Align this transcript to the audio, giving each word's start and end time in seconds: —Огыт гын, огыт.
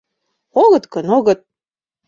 —Огыт 0.63 0.85
гын, 0.93 1.07
огыт. 1.17 1.39